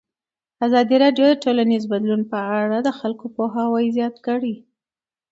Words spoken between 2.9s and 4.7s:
خلکو پوهاوی زیات کړی.